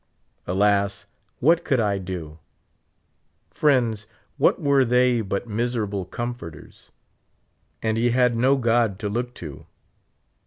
Alas! 0.47 1.05
what 1.41 1.63
could 1.63 1.79
I 1.79 1.99
do? 1.99 2.39
Friends, 3.51 4.07
what 4.39 4.59
were 4.59 4.83
thej^ 4.83 5.29
but 5.29 5.47
miserable 5.47 6.05
comforters? 6.05 6.89
And 7.83 7.97
he 7.97 8.09
had 8.09 8.35
no 8.35 8.57
God 8.57 8.97
to 8.97 9.09
look 9.09 9.35
to 9.35 9.67